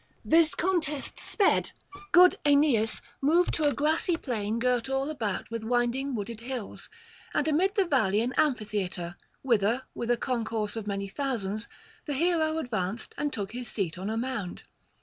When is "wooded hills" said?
6.15-6.89